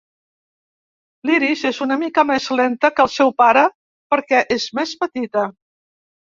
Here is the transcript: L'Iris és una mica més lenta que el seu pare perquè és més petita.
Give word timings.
L'Iris 1.29 1.61
és 1.71 1.81
una 1.87 1.99
mica 2.05 2.25
més 2.31 2.49
lenta 2.61 2.93
que 2.97 3.05
el 3.05 3.13
seu 3.19 3.35
pare 3.45 3.65
perquè 4.17 4.43
és 4.59 4.69
més 4.83 4.99
petita. 5.07 5.49